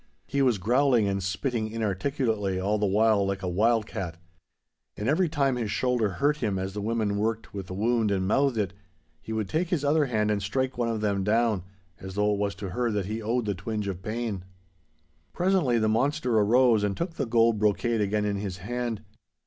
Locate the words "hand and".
10.07-10.41